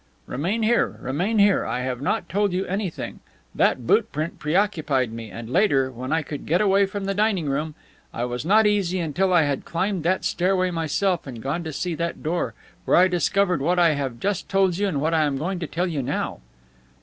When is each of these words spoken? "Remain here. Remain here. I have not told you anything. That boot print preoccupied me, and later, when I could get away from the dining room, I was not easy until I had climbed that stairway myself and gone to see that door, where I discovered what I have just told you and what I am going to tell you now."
"Remain 0.25 0.63
here. 0.63 0.97
Remain 0.99 1.37
here. 1.37 1.63
I 1.63 1.81
have 1.81 2.01
not 2.01 2.27
told 2.27 2.53
you 2.53 2.65
anything. 2.65 3.19
That 3.53 3.85
boot 3.85 4.11
print 4.11 4.39
preoccupied 4.39 5.11
me, 5.13 5.29
and 5.29 5.47
later, 5.47 5.91
when 5.91 6.11
I 6.11 6.23
could 6.23 6.47
get 6.47 6.59
away 6.59 6.87
from 6.87 7.05
the 7.05 7.13
dining 7.13 7.47
room, 7.47 7.75
I 8.11 8.25
was 8.25 8.43
not 8.43 8.65
easy 8.65 8.97
until 8.99 9.31
I 9.31 9.43
had 9.43 9.63
climbed 9.63 10.01
that 10.01 10.25
stairway 10.25 10.71
myself 10.71 11.27
and 11.27 11.39
gone 11.39 11.63
to 11.65 11.71
see 11.71 11.93
that 11.93 12.23
door, 12.23 12.55
where 12.85 12.97
I 12.97 13.07
discovered 13.09 13.61
what 13.61 13.77
I 13.77 13.89
have 13.93 14.19
just 14.19 14.49
told 14.49 14.79
you 14.79 14.87
and 14.87 14.99
what 14.99 15.13
I 15.13 15.21
am 15.23 15.37
going 15.37 15.59
to 15.59 15.67
tell 15.67 15.85
you 15.85 16.01
now." 16.01 16.39